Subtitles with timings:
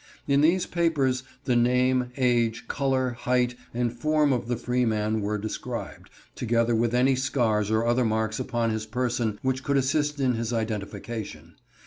[0.27, 6.09] In these papers the name, age, color, height, and form of the freeman were described,
[6.33, 10.53] together with any scars or other marks upon his person which could assist in his
[10.53, 11.53] identification.